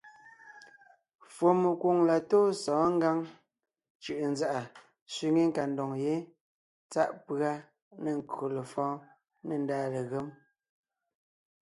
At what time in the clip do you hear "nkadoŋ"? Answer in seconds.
5.49-5.91